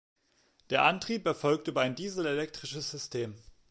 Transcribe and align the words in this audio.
Der 0.71 0.81
Antrieb 0.85 1.27
erfolgt 1.27 1.67
über 1.67 1.81
ein 1.81 1.93
dieselelektrisches 1.93 2.89
System. 2.89 3.35